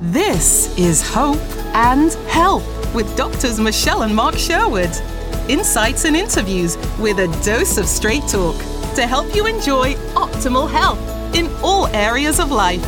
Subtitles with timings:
[0.00, 1.40] This is Hope
[1.74, 4.92] and Health with Doctors Michelle and Mark Sherwood.
[5.48, 8.54] Insights and interviews with a dose of straight talk
[8.94, 11.00] to help you enjoy optimal health
[11.34, 12.84] in all areas of life.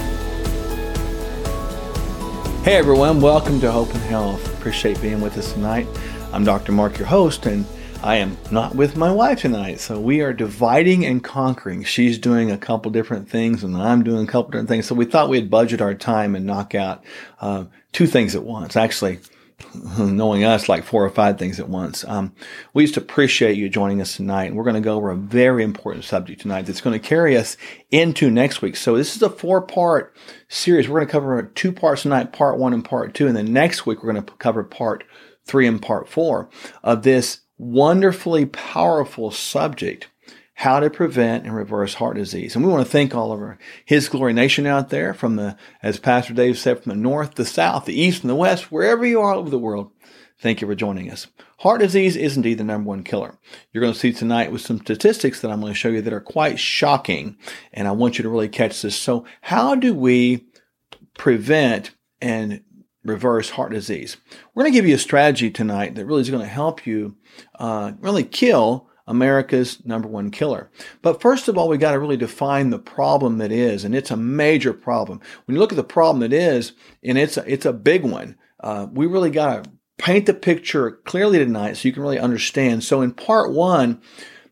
[2.62, 4.46] Hey everyone, welcome to Hope and Health.
[4.60, 5.88] Appreciate being with us tonight.
[6.32, 6.70] I'm Dr.
[6.70, 7.66] Mark, your host, and
[8.02, 11.84] I am not with my wife tonight, so we are dividing and conquering.
[11.84, 14.86] She's doing a couple different things, and I'm doing a couple different things.
[14.86, 17.04] So we thought we'd budget our time and knock out
[17.42, 18.74] uh, two things at once.
[18.74, 19.18] Actually,
[19.98, 22.02] knowing us, like four or five things at once.
[22.08, 22.32] Um,
[22.72, 25.62] we just appreciate you joining us tonight, and we're going to go over a very
[25.62, 27.58] important subject tonight that's going to carry us
[27.90, 28.76] into next week.
[28.76, 30.16] So this is a four-part
[30.48, 30.88] series.
[30.88, 33.84] We're going to cover two parts tonight, part one and part two, and then next
[33.84, 35.04] week we're going to cover part
[35.44, 36.48] three and part four
[36.82, 40.08] of this wonderfully powerful subject
[40.54, 42.54] how to prevent and reverse heart disease.
[42.54, 45.56] And we want to thank all of our His Glory Nation out there from the,
[45.82, 49.04] as Pastor Dave said, from the north, the south, the east, and the west, wherever
[49.04, 49.90] you are all over the world.
[50.38, 51.26] Thank you for joining us.
[51.58, 53.38] Heart disease is indeed the number one killer.
[53.72, 56.12] You're going to see tonight with some statistics that I'm going to show you that
[56.12, 57.36] are quite shocking,
[57.74, 58.96] and I want you to really catch this.
[58.96, 60.46] So, how do we
[61.14, 61.90] prevent
[62.22, 62.62] and
[63.04, 64.16] reverse heart disease.
[64.54, 67.16] We're going to give you a strategy tonight that really is going to help you
[67.58, 70.70] uh, really kill America's number one killer.
[71.02, 74.10] But first of all, we got to really define the problem that is, and it's
[74.10, 75.20] a major problem.
[75.44, 78.36] When you look at the problem that is, and it's a, it's a big one,
[78.60, 82.84] uh, we really got to paint the picture clearly tonight so you can really understand.
[82.84, 84.00] So in part one,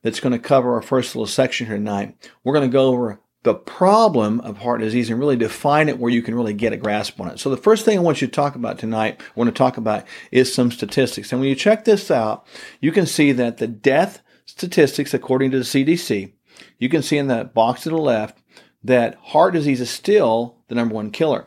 [0.03, 3.21] that's going to cover our first little section here tonight, we're going to go over
[3.45, 6.77] the problem of heart disease and really define it where you can really get a
[6.77, 7.39] grasp on it.
[7.39, 9.77] So the first thing I want you to talk about tonight, I want to talk
[9.77, 11.31] about is some statistics.
[11.31, 12.47] And when you check this out,
[12.81, 16.33] you can see that the death statistics according to the CDC,
[16.79, 18.43] you can see in that box to the left
[18.83, 21.47] that heart disease is still the number one killer.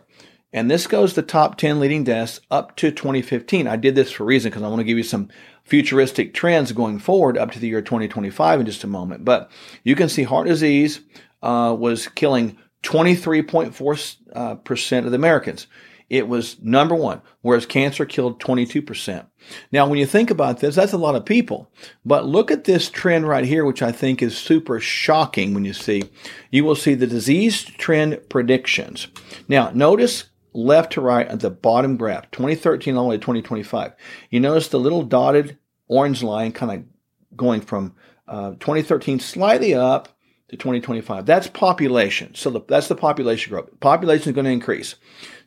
[0.54, 3.68] And this goes the top 10 leading deaths up to 2015.
[3.68, 5.30] I did this for a reason because I want to give you some
[5.64, 9.24] futuristic trends going forward up to the year 2025 in just a moment.
[9.24, 9.50] But
[9.84, 11.02] you can see heart disease
[11.42, 15.68] uh, was killing 23.4% uh, of the Americans.
[16.10, 19.26] It was number one, whereas cancer killed 22%.
[19.72, 21.72] Now, when you think about this, that's a lot of people.
[22.04, 25.72] But look at this trend right here, which I think is super shocking when you
[25.72, 26.04] see.
[26.50, 29.08] You will see the disease trend predictions.
[29.48, 33.94] Now, notice left to right at the bottom graph, 2013 all the way to 2025.
[34.30, 37.96] You notice the little dotted orange line kind of going from
[38.28, 40.10] uh, 2013 slightly up
[40.52, 41.26] to 2025.
[41.26, 42.36] That's population.
[42.36, 43.80] So the, that's the population growth.
[43.80, 44.96] Population is going to increase.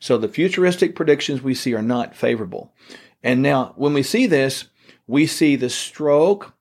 [0.00, 2.74] So the futuristic predictions we see are not favorable.
[3.22, 4.68] And now when we see this,
[5.06, 6.54] we see the stroke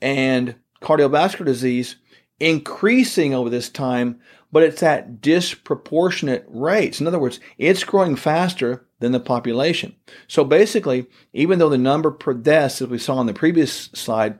[0.00, 1.96] and cardiovascular disease
[2.40, 4.18] increasing over this time,
[4.50, 7.00] but it's at disproportionate rates.
[7.00, 9.94] In other words, it's growing faster than the population.
[10.28, 14.38] So basically, even though the number per death, as we saw on the previous slide,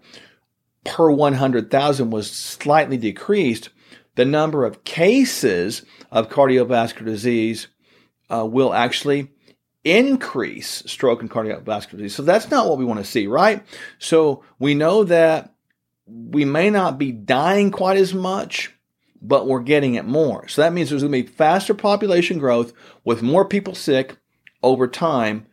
[0.84, 3.70] per 100,000 was slightly decreased,
[4.15, 7.69] the number of cases of cardiovascular disease
[8.31, 9.31] uh, will actually
[9.84, 12.15] increase stroke and cardiovascular disease.
[12.15, 13.65] So that's not what we want to see, right?
[13.98, 15.54] So we know that
[16.06, 18.72] we may not be dying quite as much,
[19.21, 20.48] but we're getting it more.
[20.48, 22.72] So that means there's going to be faster population growth
[23.04, 24.16] with more people sick
[24.62, 25.47] over time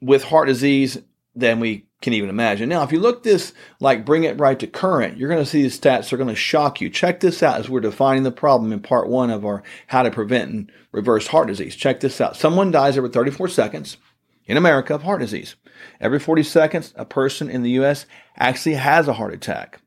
[0.00, 0.98] with heart disease
[1.34, 2.68] than we can even imagine.
[2.68, 5.62] Now, if you look this, like bring it right to current, you're going to see
[5.62, 6.88] the stats are going to shock you.
[6.88, 10.10] Check this out as we're defining the problem in part one of our how to
[10.10, 11.76] prevent and reverse heart disease.
[11.76, 12.36] Check this out.
[12.36, 13.98] Someone dies every 34 seconds
[14.46, 15.56] in America of heart disease.
[16.00, 18.06] Every 40 seconds, a person in the U.S.
[18.36, 19.80] actually has a heart attack.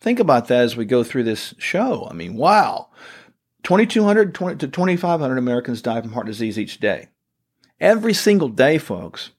[0.00, 2.08] Think about that as we go through this show.
[2.10, 2.88] I mean, wow.
[3.62, 7.08] 2,200 to 2,500 Americans die from heart disease each day.
[7.80, 9.30] Every single day, folks.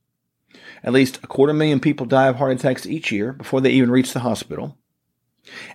[0.83, 3.89] At least a quarter million people die of heart attacks each year before they even
[3.89, 4.77] reach the hospital.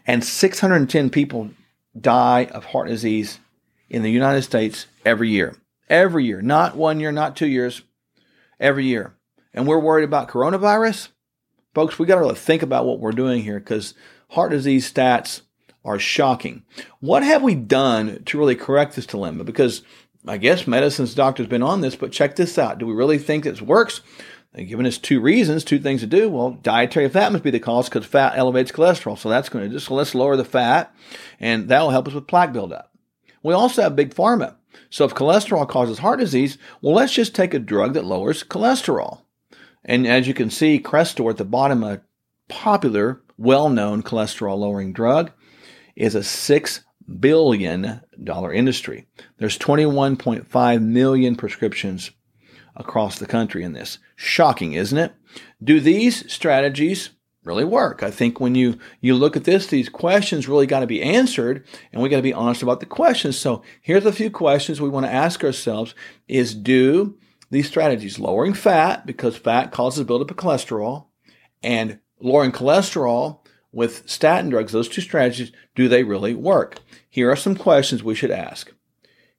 [0.07, 1.51] And 610 people
[1.99, 3.39] die of heart disease
[3.89, 5.57] in the United States every year.
[5.89, 6.43] Every year.
[6.43, 7.83] Not one year, not two years.
[8.61, 9.15] Every year.
[9.55, 11.09] And we're worried about coronavirus?
[11.75, 13.95] Folks, we got to really think about what we're doing here because
[14.31, 15.43] heart disease stats
[15.85, 16.65] are shocking.
[17.01, 19.45] What have we done to really correct this dilemma?
[19.45, 19.83] Because
[20.27, 22.79] I guess medicine's doctor's been on this, but check this out.
[22.79, 24.03] Do we really think this works?
[24.67, 26.29] Given us two reasons, two things to do.
[26.29, 29.19] Well, dietary fat must be the cause because fat elevates cholesterol.
[29.19, 30.95] So that's going to just, so let's lower the fat
[31.39, 32.93] and that will help us with plaque buildup.
[33.43, 34.57] We also have big pharma.
[34.91, 39.23] So if cholesterol causes heart disease, well, let's just take a drug that lowers cholesterol.
[39.85, 42.01] And as you can see, Crestor at the bottom, a
[42.49, 45.31] popular, well-known cholesterol lowering drug
[45.95, 46.81] is a $6
[47.21, 48.01] billion
[48.53, 49.07] industry.
[49.39, 52.11] There's 21.5 million prescriptions
[52.79, 53.99] across the country in this.
[54.17, 55.13] Shocking, isn't it?
[55.63, 57.11] Do these strategies
[57.45, 58.03] really work?
[58.03, 61.67] I think when you, you look at this, these questions really got to be answered
[61.93, 63.37] and we got to be honest about the questions.
[63.37, 65.95] So here's a few questions we want to ask ourselves
[66.29, 67.19] is do
[67.51, 71.07] these strategies lowering fat because fat causes buildup of cholesterol
[71.63, 73.41] and lowering cholesterol
[73.73, 76.79] with statin drugs, those two strategies, do they really work?
[77.11, 78.73] Here are some questions we should ask.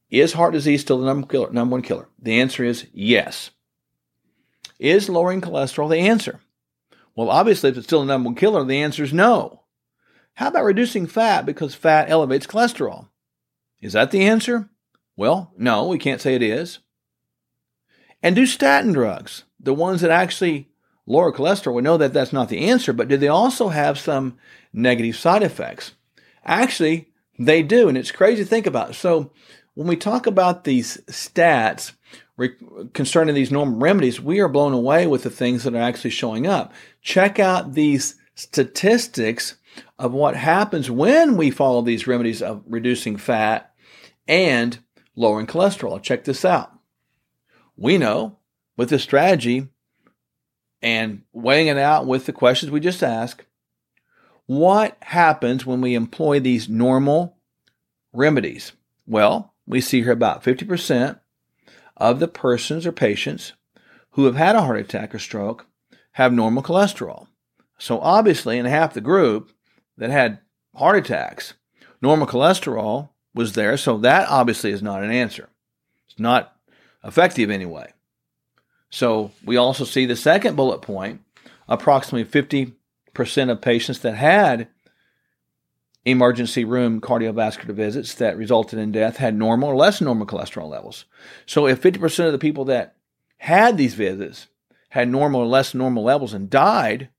[0.09, 2.09] Is heart disease still the number, killer, number one killer?
[2.19, 3.51] The answer is yes.
[4.79, 6.39] Is lowering cholesterol the answer?
[7.15, 9.63] Well, obviously, if it's still the number one killer, the answer is no.
[10.35, 13.09] How about reducing fat because fat elevates cholesterol?
[13.81, 14.69] Is that the answer?
[15.15, 16.79] Well, no, we can't say it is.
[18.23, 20.69] And do statin drugs, the ones that actually
[21.06, 24.38] lower cholesterol, we know that that's not the answer, but do they also have some
[24.71, 25.94] negative side effects?
[26.45, 28.95] Actually, they do, and it's crazy to think about.
[28.95, 29.31] So,
[29.80, 31.94] when we talk about these stats
[32.36, 32.54] re-
[32.92, 36.46] concerning these normal remedies, we are blown away with the things that are actually showing
[36.46, 36.74] up.
[37.02, 39.56] Check out these statistics
[39.98, 43.74] of what happens when we follow these remedies of reducing fat
[44.28, 44.78] and
[45.16, 46.04] lowering cholesterol.
[46.04, 46.74] Check this out.
[47.78, 48.36] We know
[48.76, 49.70] with this strategy,
[50.81, 53.46] and weighing it out with the questions we just asked,
[54.46, 57.38] what happens when we employ these normal
[58.12, 58.74] remedies?
[59.08, 61.19] Well, we see here about 50%
[61.95, 63.54] of the persons or patients
[64.12, 65.68] who have had a heart attack or stroke
[66.13, 67.27] have normal cholesterol.
[67.77, 69.51] So obviously, in half the group
[69.98, 70.39] that had
[70.75, 71.54] heart attacks,
[72.01, 73.77] normal cholesterol was there.
[73.77, 75.50] So that obviously is not an answer.
[76.10, 76.57] It's not
[77.04, 77.94] effective anyway.
[78.89, 81.21] So we also see the second bullet point
[81.68, 84.68] approximately 50% of patients that had
[86.11, 91.06] emergency room cardiovascular visits that resulted in death had normal or less normal cholesterol levels.
[91.45, 92.95] So if 50% of the people that
[93.38, 94.47] had these visits
[94.89, 97.09] had normal or less normal levels and died,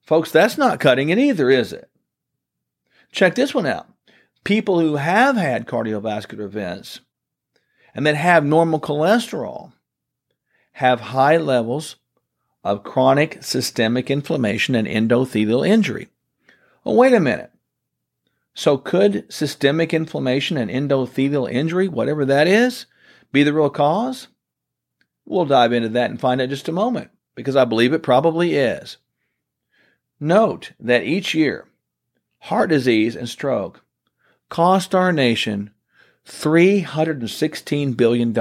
[0.00, 1.90] folks, that's not cutting it either, is it?
[3.12, 3.88] Check this one out.
[4.44, 7.00] People who have had cardiovascular events
[7.94, 9.72] and that have normal cholesterol
[10.72, 11.96] have high levels
[12.62, 16.08] of chronic systemic inflammation and endothelial injury.
[16.84, 17.50] Well, wait a minute.
[18.58, 22.86] So, could systemic inflammation and endothelial injury, whatever that is,
[23.30, 24.26] be the real cause?
[25.24, 28.56] We'll dive into that and find out just a moment because I believe it probably
[28.56, 28.96] is.
[30.18, 31.68] Note that each year,
[32.40, 33.84] heart disease and stroke
[34.48, 35.70] cost our nation
[36.26, 38.34] $316 billion.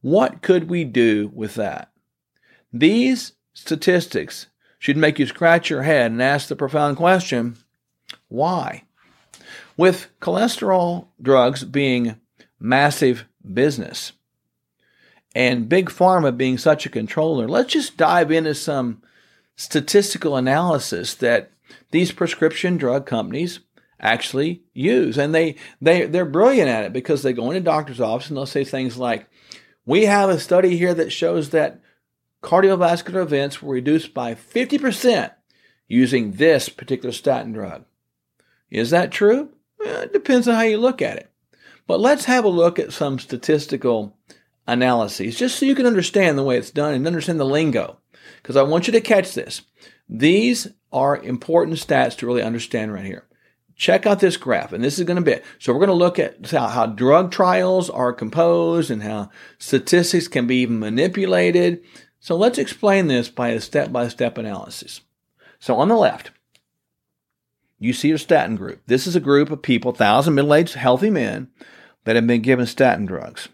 [0.00, 1.90] What could we do with that?
[2.72, 4.46] These statistics
[4.78, 7.56] should make you scratch your head and ask the profound question
[8.30, 8.84] why?
[9.76, 12.16] With cholesterol drugs being
[12.58, 14.12] massive business
[15.34, 19.02] and big pharma being such a controller, let's just dive into some
[19.56, 21.50] statistical analysis that
[21.90, 23.60] these prescription drug companies
[24.00, 25.18] actually use.
[25.18, 28.46] And they, they, they're brilliant at it because they go into doctor's office and they'll
[28.46, 29.28] say things like,
[29.84, 31.80] we have a study here that shows that
[32.42, 35.32] cardiovascular events were reduced by 50%
[35.88, 37.84] using this particular statin drug.
[38.70, 39.50] Is that true?
[39.78, 41.30] Well, it depends on how you look at it.
[41.86, 44.16] But let's have a look at some statistical
[44.66, 47.98] analyses just so you can understand the way it's done and understand the lingo.
[48.36, 49.62] Because I want you to catch this.
[50.08, 53.26] These are important stats to really understand right here
[53.80, 54.72] check out this graph.
[54.72, 57.32] And this is going to be, so we're going to look at how, how drug
[57.32, 61.82] trials are composed and how statistics can be even manipulated.
[62.20, 65.00] So let's explain this by a step by step analysis.
[65.58, 66.30] So on the left,
[67.80, 68.82] you see a statin group.
[68.86, 71.48] This is a group of people, 1,000 middle aged healthy men
[72.04, 73.48] that have been given statin drugs.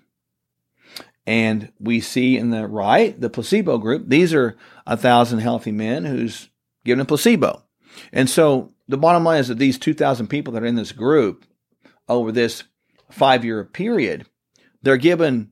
[1.26, 4.04] And we see in the right the placebo group.
[4.08, 4.56] These are
[4.86, 6.50] a thousand healthy men who's
[6.84, 7.62] given a placebo.
[8.12, 11.44] And so the bottom line is that these 2,000 people that are in this group
[12.08, 12.64] over this
[13.10, 14.26] five year period,
[14.82, 15.50] they're given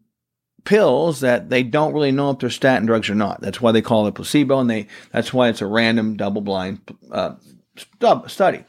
[0.64, 3.40] pills that they don't really know if they're statin drugs or not.
[3.40, 6.80] That's why they call it placebo, and they that's why it's a random double blind
[7.10, 7.34] uh,
[8.26, 8.64] study.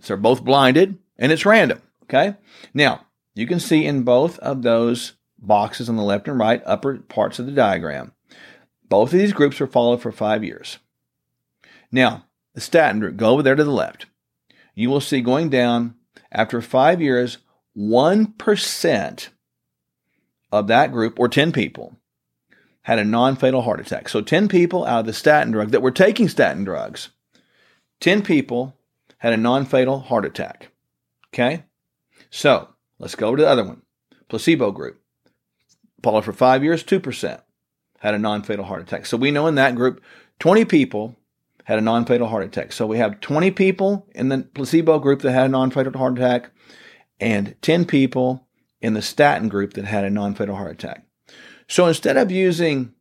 [0.00, 1.82] So they're both blinded and it's random.
[2.04, 2.34] Okay.
[2.74, 6.98] Now you can see in both of those boxes on the left and right upper
[6.98, 8.12] parts of the diagram,
[8.88, 10.78] both of these groups were followed for five years.
[11.90, 14.06] Now the statin group, go over there to the left.
[14.74, 15.94] You will see going down
[16.32, 17.38] after five years,
[17.76, 19.28] 1%
[20.52, 21.96] of that group, or 10 people,
[22.82, 24.08] had a non fatal heart attack.
[24.08, 27.10] So 10 people out of the statin drug that were taking statin drugs,
[28.00, 28.76] 10 people
[29.18, 30.70] had a non fatal heart attack.
[31.32, 31.64] Okay?
[32.30, 33.82] So let's go to the other one
[34.28, 35.00] placebo group.
[36.02, 37.40] Followed for five years, 2%
[38.00, 39.06] had a non fatal heart attack.
[39.06, 40.02] So we know in that group,
[40.38, 41.16] 20 people
[41.64, 42.72] had a non fatal heart attack.
[42.72, 46.18] So we have 20 people in the placebo group that had a non fatal heart
[46.18, 46.50] attack
[47.18, 48.46] and 10 people
[48.80, 51.04] in the statin group that had a non fatal heart attack.
[51.68, 52.92] So instead of using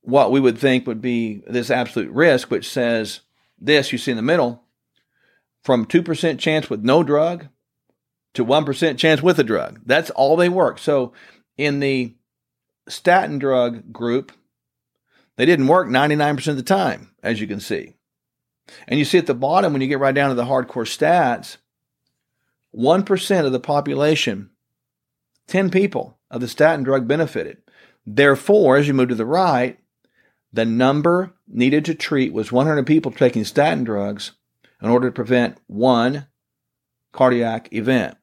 [0.00, 3.20] what we would think would be this absolute risk, which says
[3.64, 4.62] this you see in the middle,
[5.62, 7.48] from 2% chance with no drug
[8.34, 9.80] to 1% chance with a drug.
[9.86, 10.78] That's all they work.
[10.78, 11.12] So
[11.56, 12.14] in the
[12.88, 14.32] statin drug group,
[15.36, 17.94] they didn't work 99% of the time, as you can see.
[18.86, 21.56] And you see at the bottom, when you get right down to the hardcore stats,
[22.74, 24.50] 1% of the population,
[25.48, 27.58] 10 people of the statin drug benefited.
[28.06, 29.78] Therefore, as you move to the right,
[30.54, 34.32] the number needed to treat was 100 people taking statin drugs
[34.80, 36.28] in order to prevent one
[37.12, 38.16] cardiac event.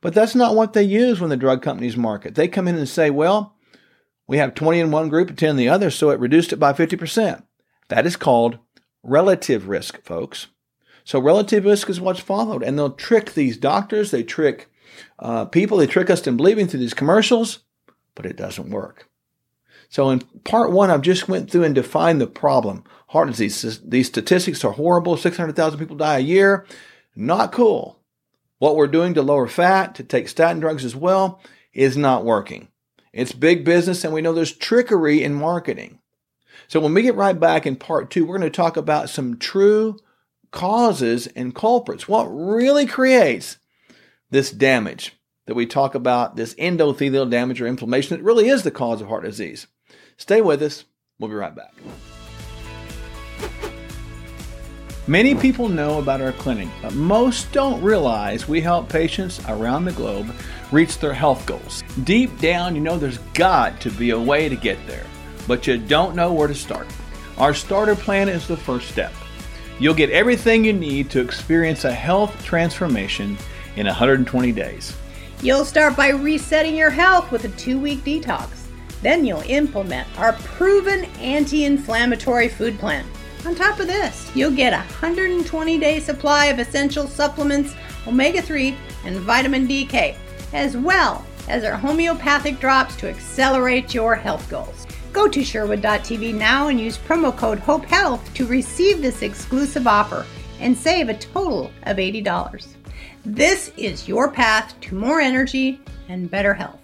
[0.00, 2.34] But that's not what they use when the drug companies market.
[2.34, 3.56] They come in and say, well,
[4.26, 6.56] we have 20 in one group and 10 in the other, so it reduced it
[6.56, 7.42] by 50%.
[7.88, 8.58] That is called
[9.02, 10.46] relative risk, folks.
[11.04, 12.62] So relative risk is what's followed.
[12.62, 14.70] And they'll trick these doctors, they trick
[15.18, 17.60] uh, people, they trick us into believing through these commercials,
[18.14, 19.07] but it doesn't work.
[19.88, 22.84] So in part one, I've just went through and defined the problem.
[23.08, 23.80] Heart disease.
[23.84, 25.16] These statistics are horrible.
[25.16, 26.66] 600,000 people die a year.
[27.16, 27.98] Not cool.
[28.58, 31.40] What we're doing to lower fat, to take statin drugs as well,
[31.72, 32.68] is not working.
[33.12, 36.00] It's big business, and we know there's trickery in marketing.
[36.66, 39.38] So when we get right back in part two, we're going to talk about some
[39.38, 39.96] true
[40.50, 42.06] causes and culprits.
[42.06, 43.58] What really creates
[44.30, 45.17] this damage
[45.48, 49.08] that we talk about, this endothelial damage or inflammation that really is the cause of
[49.08, 49.66] heart disease.
[50.18, 50.84] Stay with us.
[51.18, 51.72] We'll be right back.
[55.06, 59.92] Many people know about our clinic, but most don't realize we help patients around the
[59.92, 60.30] globe
[60.70, 61.82] reach their health goals.
[62.04, 65.06] Deep down, you know there's got to be a way to get there,
[65.46, 66.86] but you don't know where to start.
[67.38, 69.14] Our starter plan is the first step.
[69.78, 73.38] You'll get everything you need to experience a health transformation
[73.76, 74.94] in 120 days.
[75.40, 78.66] You'll start by resetting your health with a two week detox.
[79.02, 83.06] Then you'll implement our proven anti inflammatory food plan.
[83.46, 87.74] On top of this, you'll get a 120 day supply of essential supplements,
[88.08, 90.16] omega 3, and vitamin DK,
[90.52, 94.88] as well as our homeopathic drops to accelerate your health goals.
[95.12, 100.26] Go to Sherwood.tv now and use promo code HOPEHEALTH to receive this exclusive offer
[100.58, 102.66] and save a total of $80.
[103.24, 106.80] This is your path to more energy and better health.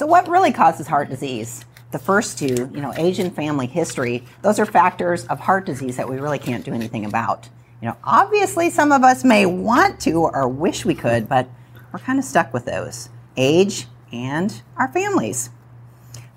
[0.00, 1.64] So, what really causes heart disease?
[1.90, 5.96] The first two, you know, age and family history, those are factors of heart disease
[5.98, 7.48] that we really can't do anything about.
[7.82, 11.48] You know, obviously, some of us may want to or wish we could, but
[11.92, 15.50] we're kind of stuck with those age and our families.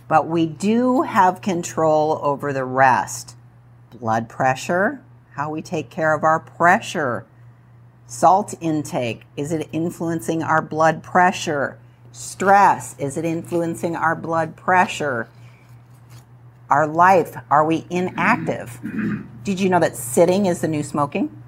[0.07, 3.35] But we do have control over the rest
[3.91, 5.01] blood pressure,
[5.35, 7.25] how we take care of our pressure,
[8.07, 11.77] salt intake, is it influencing our blood pressure?
[12.11, 15.27] Stress, is it influencing our blood pressure?
[16.69, 18.79] Our life, are we inactive?
[19.43, 21.41] Did you know that sitting is the new smoking?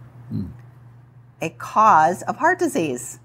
[1.41, 3.19] A cause of heart disease.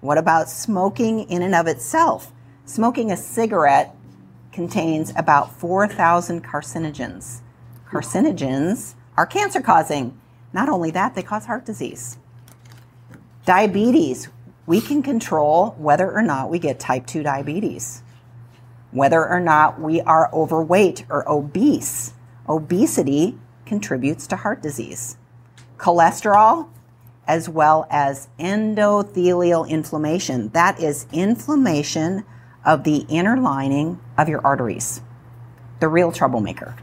[0.00, 2.32] What about smoking in and of itself?
[2.64, 3.94] Smoking a cigarette
[4.52, 7.40] contains about 4,000 carcinogens.
[7.88, 10.18] Carcinogens are cancer causing.
[10.52, 12.18] Not only that, they cause heart disease.
[13.44, 14.28] Diabetes
[14.66, 18.02] we can control whether or not we get type 2 diabetes,
[18.92, 22.12] whether or not we are overweight or obese.
[22.48, 25.16] Obesity contributes to heart disease.
[25.78, 26.68] Cholesterol,
[27.26, 30.48] as well as endothelial inflammation.
[30.50, 32.24] That is inflammation
[32.64, 35.00] of the inner lining of your arteries,
[35.80, 36.76] the real troublemaker.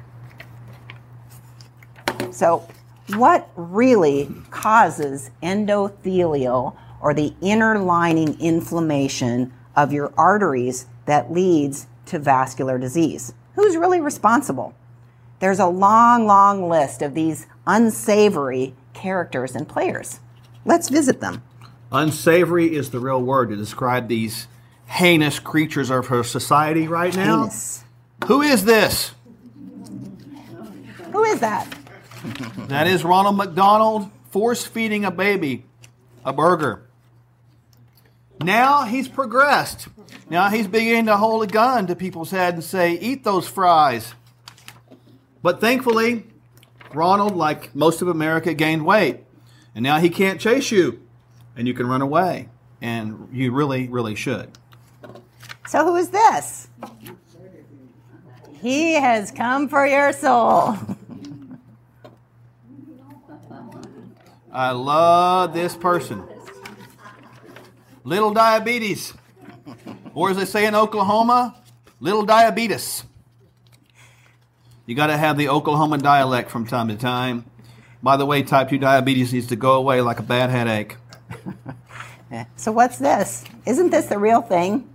[2.31, 2.67] So,
[3.15, 12.19] what really causes endothelial or the inner lining inflammation of your arteries that leads to
[12.19, 13.33] vascular disease.
[13.55, 14.73] Who's really responsible?
[15.39, 20.19] There's a long, long list of these unsavory characters and players.
[20.65, 21.43] Let's visit them.
[21.91, 24.47] Unsavory is the real word to describe these
[24.89, 27.43] heinous creatures of her society right now.
[27.43, 27.83] Heinous.
[28.25, 29.13] Who is this?
[31.11, 31.73] Who is that?
[32.67, 35.63] that is Ronald McDonald force feeding a baby
[36.25, 36.83] a burger.
[38.41, 39.87] Now he's progressed.
[40.29, 44.13] Now he's beginning to hold a gun to people's head and say, Eat those fries.
[45.41, 46.25] But thankfully,
[46.93, 49.21] Ronald, like most of America, gained weight.
[49.73, 51.01] And now he can't chase you.
[51.55, 52.49] And you can run away.
[52.81, 54.57] And you really, really should.
[55.69, 56.67] So, who is this?
[58.59, 60.75] He has come for your soul.
[64.51, 66.23] I love this person.
[68.03, 69.13] Little diabetes.
[70.15, 71.55] Or as they say in Oklahoma,
[71.99, 73.03] little diabetes.
[74.87, 77.45] You got to have the Oklahoma dialect from time to time.
[78.01, 80.97] By the way, type 2 diabetes needs to go away like a bad headache.
[82.55, 83.45] so, what's this?
[83.67, 84.89] Isn't this the real thing?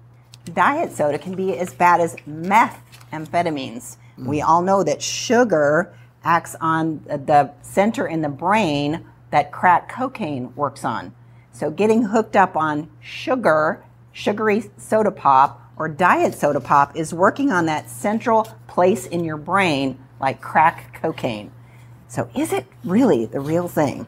[0.52, 3.96] Diet soda can be as bad as methamphetamines.
[4.18, 4.26] Mm.
[4.26, 10.54] We all know that sugar acts on the center in the brain that crack cocaine
[10.54, 11.14] works on.
[11.52, 17.50] So, getting hooked up on sugar, sugary soda pop, or diet soda pop is working
[17.50, 21.52] on that central place in your brain like crack cocaine.
[22.08, 24.06] So, is it really the real thing?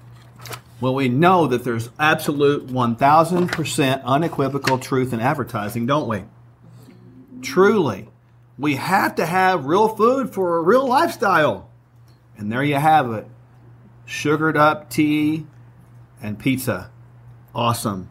[0.80, 6.24] Well, we know that there's absolute 1000% unequivocal truth in advertising, don't we?
[7.40, 8.08] Truly.
[8.58, 11.70] We have to have real food for a real lifestyle.
[12.36, 13.26] And there you have it
[14.04, 15.46] sugared up tea
[16.22, 16.90] and pizza.
[17.54, 18.10] Awesome.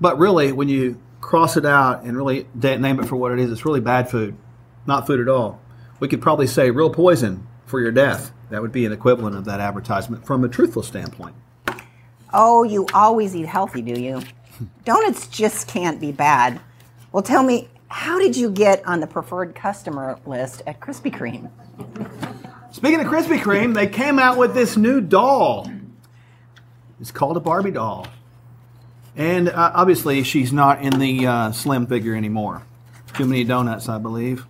[0.00, 3.50] But really, when you cross it out and really name it for what it is,
[3.50, 4.36] it's really bad food,
[4.86, 5.60] not food at all.
[6.00, 8.32] We could probably say real poison for your death.
[8.50, 11.34] That would be an equivalent of that advertisement from a truthful standpoint.
[12.34, 14.22] Oh, you always eat healthy, do you?
[14.84, 16.60] Donuts just can't be bad.
[17.12, 21.50] Well, tell me, how did you get on the preferred customer list at Krispy Kreme?
[22.72, 25.70] Speaking of Krispy Kreme, they came out with this new doll.
[27.00, 28.06] It's called a Barbie doll.
[29.14, 32.62] And uh, obviously, she's not in the uh, slim figure anymore.
[33.12, 34.46] Too many donuts, I believe.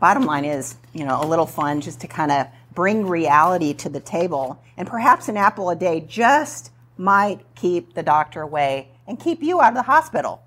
[0.00, 3.88] Bottom line is, you know, a little fun just to kind of bring reality to
[3.88, 4.62] the table.
[4.76, 9.60] And perhaps an apple a day just might keep the doctor away and keep you
[9.60, 10.42] out of the hospital.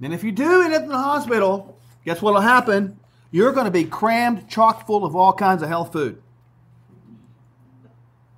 [0.00, 2.98] And if you do end up in the hospital, guess what'll happen?
[3.32, 6.22] You're going to be crammed chock full of all kinds of health food.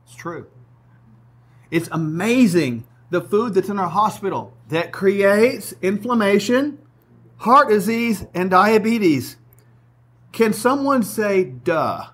[0.06, 0.48] It's true.
[1.70, 6.78] It's amazing the food that's in our hospital that creates inflammation,
[7.36, 9.36] heart disease, and diabetes.
[10.32, 12.06] Can someone say, duh?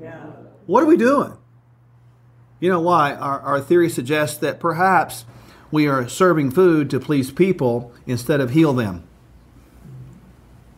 [0.00, 0.24] Yeah.
[0.66, 1.36] What are we doing?
[2.64, 3.12] You know why?
[3.12, 5.26] Our, our theory suggests that perhaps
[5.70, 9.04] we are serving food to please people instead of heal them.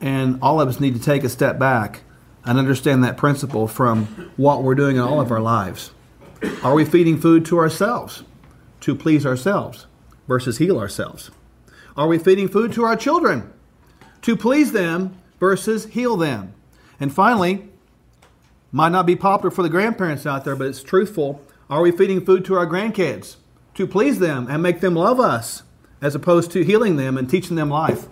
[0.00, 2.02] And all of us need to take a step back
[2.44, 5.92] and understand that principle from what we're doing in all of our lives.
[6.64, 8.24] Are we feeding food to ourselves?
[8.80, 9.86] to please ourselves
[10.26, 11.30] versus heal ourselves?
[11.96, 13.52] Are we feeding food to our children
[14.22, 16.52] to please them versus heal them?
[16.98, 17.68] And finally,
[18.72, 21.40] might not be popular for the grandparents out there, but it's truthful.
[21.68, 23.36] Are we feeding food to our grandkids
[23.74, 25.62] to please them and make them love us
[26.00, 28.06] as opposed to healing them and teaching them life?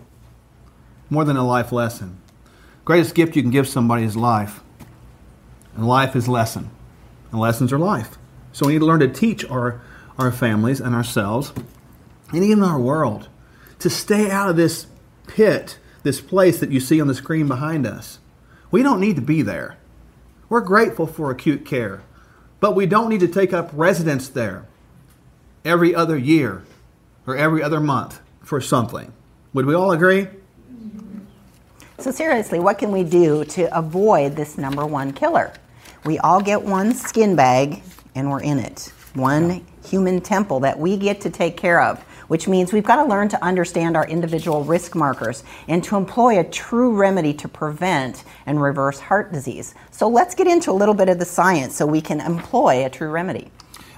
[1.08, 2.18] More than a life lesson.
[2.84, 4.60] Greatest gift you can give somebody is life.
[5.74, 6.70] And life is lesson.
[7.30, 8.18] And lessons are life.
[8.52, 9.80] So we need to learn to teach our
[10.18, 11.52] our families and ourselves,
[12.32, 13.28] and even our world,
[13.80, 14.86] to stay out of this
[15.26, 18.18] pit, this place that you see on the screen behind us.
[18.70, 19.76] We don't need to be there.
[20.48, 22.02] We're grateful for acute care,
[22.64, 24.64] but we don't need to take up residence there
[25.66, 26.64] every other year
[27.26, 29.12] or every other month for something.
[29.52, 30.28] Would we all agree?
[31.98, 35.52] So, seriously, what can we do to avoid this number one killer?
[36.06, 37.82] We all get one skin bag
[38.14, 38.90] and we're in it.
[39.12, 43.04] One human temple that we get to take care of, which means we've got to
[43.04, 48.24] learn to understand our individual risk markers and to employ a true remedy to prevent
[48.46, 49.74] and reverse heart disease.
[49.90, 52.90] So let's get into a little bit of the science so we can employ a
[52.90, 53.50] true remedy.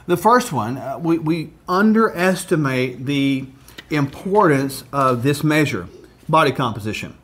[0.07, 3.47] The first one, uh, we, we underestimate the
[3.91, 5.89] importance of this measure,
[6.29, 7.17] body composition,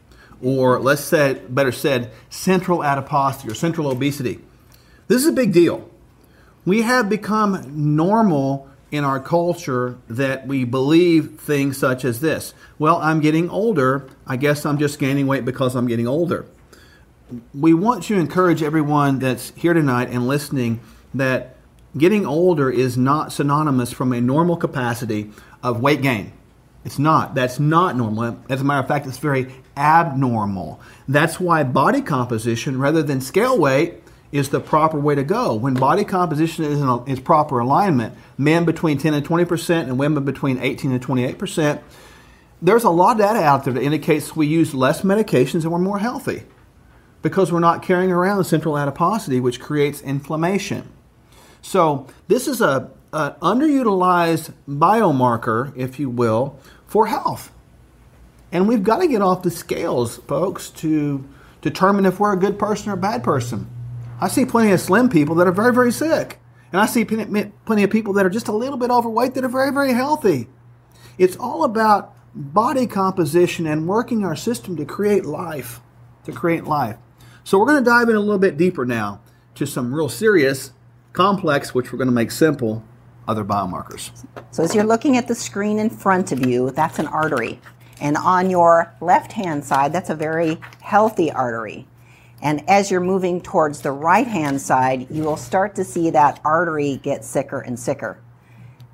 [0.43, 4.41] or let's say, better said, central adiposity or central obesity.
[5.07, 5.89] This is a big deal
[6.65, 12.53] we have become normal in our culture that we believe things such as this.
[12.79, 14.07] Well, I'm getting older.
[14.27, 16.45] I guess I'm just gaining weight because I'm getting older.
[17.55, 20.81] We want to encourage everyone that's here tonight and listening
[21.15, 21.57] that
[21.97, 25.31] getting older is not synonymous from a normal capacity
[25.63, 26.33] of weight gain.
[26.85, 27.35] It's not.
[27.35, 28.39] That's not normal.
[28.51, 30.81] As a matter of fact, it's very abnormal.
[31.09, 34.02] That's why body composition rather than scale weight
[34.33, 35.55] is the proper way to go.
[35.55, 39.89] When body composition is in a, is proper alignment, men between 10 and 20 percent
[39.89, 41.83] and women between 18 and 28 percent,
[42.61, 45.79] there's a lot of data out there that indicates we use less medications and we're
[45.79, 46.43] more healthy
[47.21, 50.89] because we're not carrying around the central adiposity, which creates inflammation.
[51.61, 57.53] So this is a an underutilized biomarker, if you will, for health.
[58.51, 61.25] And we've got to get off the scales, folks, to
[61.61, 63.67] determine if we're a good person or a bad person.
[64.23, 66.39] I see plenty of slim people that are very, very sick.
[66.71, 69.49] And I see plenty of people that are just a little bit overweight that are
[69.49, 70.49] very, very healthy.
[71.19, 75.81] It's all about body composition and working our system to create life.
[76.27, 76.99] To create life.
[77.43, 79.21] So we're going to dive in a little bit deeper now
[79.57, 80.71] to some real serious,
[81.13, 82.85] complex, which we're going to make simple,
[83.27, 84.13] other biomarkers.
[84.53, 87.61] So as you're looking at the screen in front of you, that's an artery.
[88.01, 91.89] And on your left hand side, that's a very healthy artery.
[92.43, 96.41] And as you're moving towards the right hand side, you will start to see that
[96.45, 98.19] artery get sicker and sicker.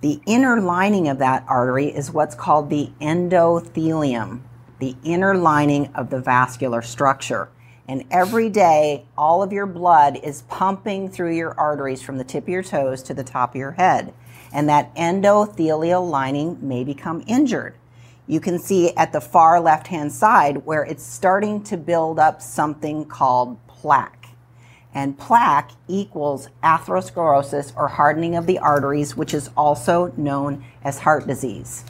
[0.02, 4.42] The inner lining of that artery is what's called the endothelium,
[4.78, 7.48] the inner lining of the vascular structure.
[7.88, 12.44] And every day, all of your blood is pumping through your arteries from the tip
[12.44, 14.12] of your toes to the top of your head.
[14.52, 17.74] And that endothelial lining may become injured.
[18.30, 22.42] You can see at the far left hand side where it's starting to build up
[22.42, 24.28] something called plaque.
[24.94, 31.26] And plaque equals atherosclerosis or hardening of the arteries, which is also known as heart
[31.26, 31.84] disease.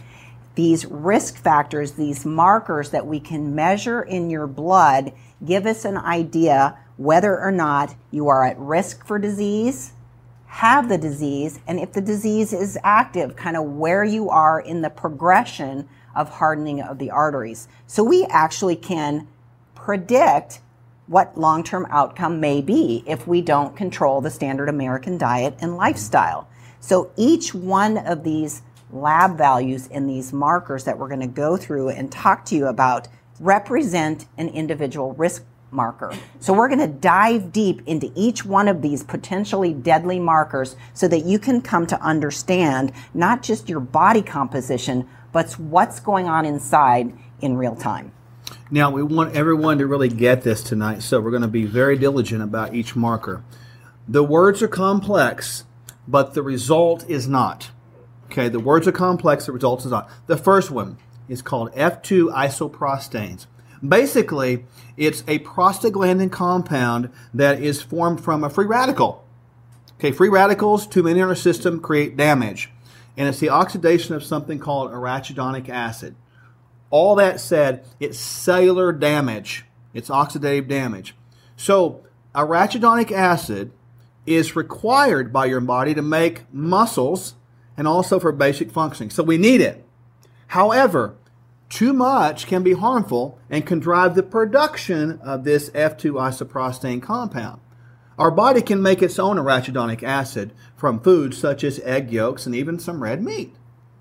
[0.54, 5.12] These risk factors, these markers that we can measure in your blood,
[5.44, 9.92] give us an idea whether or not you are at risk for disease,
[10.46, 14.82] have the disease, and if the disease is active, kind of where you are in
[14.82, 17.68] the progression of hardening of the arteries.
[17.86, 19.28] So we actually can
[19.74, 20.60] predict
[21.06, 25.76] what long term outcome may be if we don't control the standard American diet and
[25.76, 26.46] lifestyle.
[26.80, 31.56] So each one of these lab values and these markers that we're going to go
[31.56, 33.08] through and talk to you about
[33.40, 36.12] represent an individual risk marker.
[36.40, 41.08] So we're going to dive deep into each one of these potentially deadly markers so
[41.08, 46.44] that you can come to understand not just your body composition, but what's going on
[46.44, 48.12] inside in real time.
[48.70, 51.96] Now, we want everyone to really get this tonight, so we're going to be very
[51.96, 53.42] diligent about each marker.
[54.06, 55.64] The words are complex,
[56.06, 57.70] but the result is not.
[58.26, 60.10] Okay, the words are complex, the result is not.
[60.26, 63.46] The first one, is called F2 isoprostanes.
[63.86, 64.64] Basically,
[64.96, 69.24] it's a prostaglandin compound that is formed from a free radical.
[69.98, 72.70] Okay, free radicals, too many in our system, create damage.
[73.18, 76.14] And it's the oxidation of something called arachidonic acid.
[76.88, 79.64] All that said, it's cellular damage.
[79.92, 81.16] It's oxidative damage.
[81.56, 83.72] So, arachidonic acid
[84.24, 87.34] is required by your body to make muscles
[87.76, 89.10] and also for basic functioning.
[89.10, 89.84] So, we need it.
[90.46, 91.16] However,
[91.68, 97.60] too much can be harmful and can drive the production of this F2 isoprostane compound.
[98.18, 102.54] Our body can make its own arachidonic acid from foods such as egg yolks and
[102.54, 103.54] even some red meat.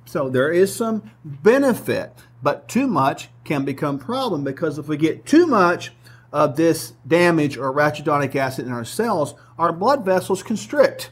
[0.05, 5.25] So there is some benefit, but too much can become problem because if we get
[5.25, 5.91] too much
[6.33, 11.11] of this damage or arachidonic acid in our cells, our blood vessels constrict,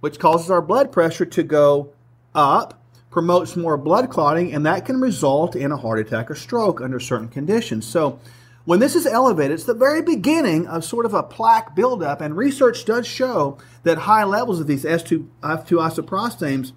[0.00, 1.92] which causes our blood pressure to go
[2.34, 2.80] up
[3.14, 6.98] promotes more blood clotting, and that can result in a heart attack or stroke under
[6.98, 7.86] certain conditions.
[7.86, 8.18] So,
[8.64, 12.36] when this is elevated, it's the very beginning of sort of a plaque buildup, and
[12.36, 16.72] research does show that high levels of these S2, F2 isoprostanes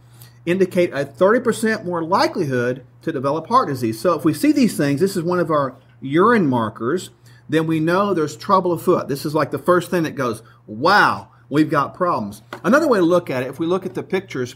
[0.45, 4.00] indicate a 30% more likelihood to develop heart disease.
[4.00, 7.10] So, if we see these things, this is one of our urine markers,
[7.50, 9.08] then we know there's trouble afoot.
[9.08, 12.41] This is like the first thing that goes, wow, we've got problems.
[12.63, 14.56] Another way to look at it, if we look at the pictures,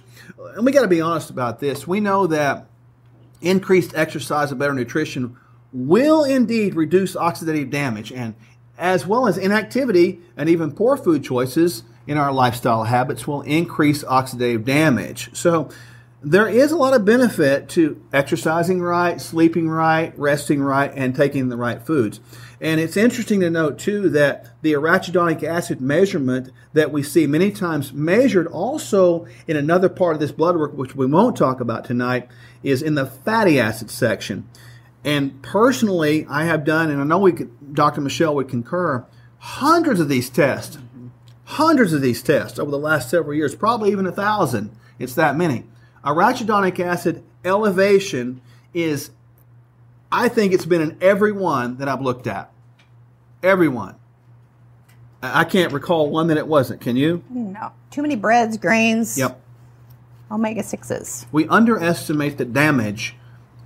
[0.56, 2.68] and we got to be honest about this, we know that
[3.42, 5.38] increased exercise and better nutrition
[5.74, 8.36] will indeed reduce oxidative damage and
[8.78, 14.04] as well as inactivity and even poor food choices in our lifestyle habits will increase
[14.04, 15.30] oxidative damage.
[15.36, 15.70] So
[16.24, 21.50] there is a lot of benefit to exercising right, sleeping right, resting right, and taking
[21.50, 22.20] the right foods.
[22.60, 27.50] And it's interesting to note, too, that the arachidonic acid measurement that we see many
[27.50, 31.86] times measured also in another part of this blood work, which we won't talk about
[31.86, 32.30] tonight,
[32.62, 34.48] is in the fatty acid section.
[35.04, 38.02] And personally, I have done, and I know we could, Dr.
[38.02, 39.06] Michelle would concur,
[39.40, 40.78] hundreds of these tests,
[41.46, 44.72] hundreds of these tests over the last several years, probably even a thousand.
[45.00, 45.66] It's that many.
[46.06, 48.42] Arachidonic acid elevation
[48.74, 49.10] is,
[50.12, 52.52] I think it's been in every one that I've looked at.
[53.42, 53.96] Everyone.
[55.24, 56.82] I can't recall one that it wasn't.
[56.82, 57.24] Can you?
[57.30, 57.72] No.
[57.90, 59.18] Too many breads, grains.
[59.18, 59.40] Yep.
[60.32, 61.26] Omega 6s.
[61.32, 63.16] We underestimate the damage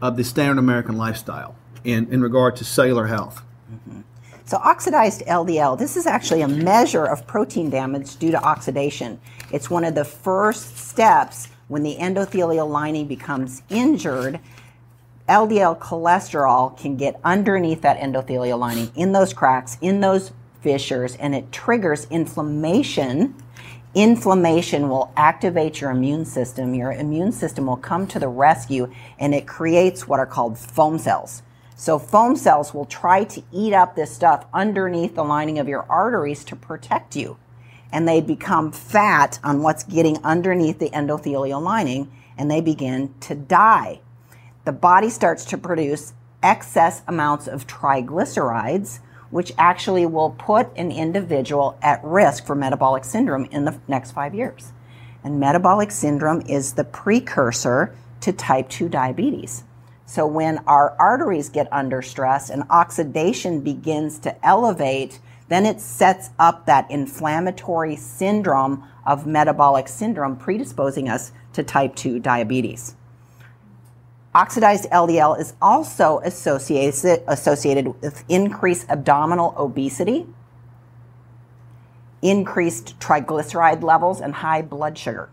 [0.02, 3.42] of the standard American lifestyle in, in regard to cellular health.
[3.72, 4.02] Mm-hmm.
[4.48, 9.20] So, oxidized LDL, this is actually a measure of protein damage due to oxidation.
[9.52, 14.40] It's one of the first steps when the endothelial lining becomes injured.
[15.28, 20.32] LDL cholesterol can get underneath that endothelial lining in those cracks, in those
[20.62, 23.36] fissures, and it triggers inflammation.
[23.96, 26.74] Inflammation will activate your immune system.
[26.74, 31.00] Your immune system will come to the rescue and it creates what are called foam
[31.00, 31.44] cells.
[31.78, 35.86] So foam cells will try to eat up this stuff underneath the lining of your
[35.90, 37.38] arteries to protect you.
[37.90, 43.34] And they become fat on what's getting underneath the endothelial lining and they begin to
[43.34, 44.02] die.
[44.66, 46.12] The body starts to produce
[46.44, 49.00] excess amounts of triglycerides,
[49.36, 54.34] which actually will put an individual at risk for metabolic syndrome in the next five
[54.34, 54.72] years.
[55.26, 59.66] And metabolic syndrome is the precursor to type 2 diabetes.
[60.06, 65.20] So when our arteries get under stress and oxidation begins to elevate,
[65.50, 72.20] then it sets up that inflammatory syndrome of metabolic syndrome, predisposing us to type 2
[72.20, 72.96] diabetes.
[74.36, 80.28] Oxidized LDL is also associated, associated with increased abdominal obesity,
[82.22, 85.30] increased triglyceride levels, and high blood sugar.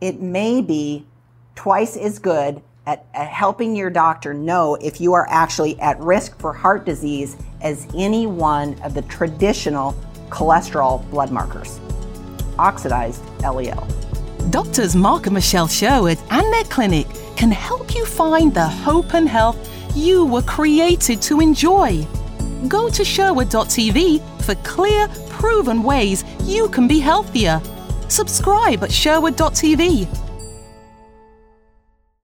[0.00, 1.06] it may be
[1.54, 6.38] twice as good at, at, helping your doctor know if you are actually at risk
[6.38, 9.92] for heart disease as any one of the traditional
[10.30, 11.80] cholesterol blood markers.
[12.58, 13.99] Oxidized LDL.
[14.48, 19.28] Doctors Mark and Michelle Sherwood and their clinic can help you find the hope and
[19.28, 19.58] health
[19.94, 22.06] you were created to enjoy.
[22.68, 27.60] Go to Sherwood.tv for clear, proven ways you can be healthier
[28.10, 30.29] subscribe at sherwood.tv